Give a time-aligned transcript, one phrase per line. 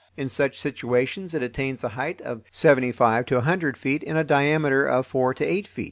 [0.17, 4.17] In such situations it attains a height of seventy five to a hundred feet and
[4.17, 5.79] a diameter of four to eight feet.